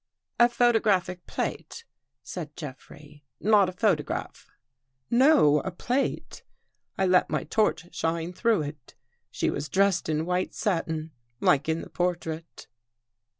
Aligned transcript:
"A 0.39 0.49
photographic 0.49 1.27
plate?" 1.27 1.85
said 2.23 2.55
Jeffrey. 2.55 3.23
"Not 3.39 3.69
a 3.69 3.71
photograph?"" 3.71 4.49
No, 5.27 5.59
a 5.59 5.69
plate. 5.69 6.41
I 6.97 7.05
let 7.05 7.29
my 7.29 7.43
torch 7.43 7.87
shine 7.93 8.33
through 8.33 8.63
it. 8.63 8.95
She 9.29 9.51
was 9.51 9.69
dressed 9.69 10.09
in 10.09 10.25
white 10.25 10.55
satin, 10.55 11.11
like 11.39 11.69
in 11.69 11.81
the 11.81 11.89
portrait." 11.91 12.65